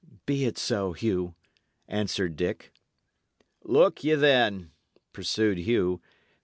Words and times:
"Be 0.25 0.45
it 0.45 0.57
so, 0.57 0.93
Hugh," 0.93 1.35
answered 1.87 2.35
Dick. 2.35 2.73
"Look 3.63 4.03
ye, 4.03 4.15
then," 4.15 4.71
pursued 5.13 5.59
Hugh. 5.59 6.01